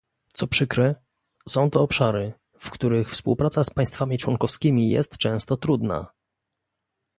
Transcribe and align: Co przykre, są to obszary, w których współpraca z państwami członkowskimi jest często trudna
Co 0.33 0.47
przykre, 0.47 0.95
są 1.49 1.69
to 1.69 1.81
obszary, 1.81 2.33
w 2.59 2.69
których 2.69 3.11
współpraca 3.11 3.63
z 3.63 3.69
państwami 3.69 4.17
członkowskimi 4.17 4.89
jest 4.89 5.17
często 5.17 5.57
trudna 5.57 6.07